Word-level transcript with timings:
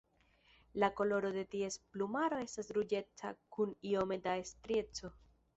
La 0.73 0.89
koloro 0.99 1.31
de 1.35 1.43
ties 1.51 1.77
plumaro 1.91 2.41
estas 2.45 2.73
ruĝeca 2.79 3.35
kun 3.59 3.79
iome 3.93 4.21
da 4.29 4.37
strieco. 4.55 5.17